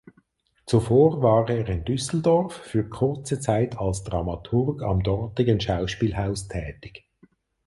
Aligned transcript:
Zuvor 0.65 1.21
war 1.21 1.47
er 1.47 1.69
in 1.69 1.85
Düsseldorf 1.85 2.53
für 2.55 2.89
kurze 2.89 3.39
Zeit 3.39 3.77
als 3.77 4.03
Dramaturg 4.03 4.81
am 4.81 5.03
dortigen 5.03 5.61
Schauspielhaus 5.61 6.47
tätig. 6.47 7.05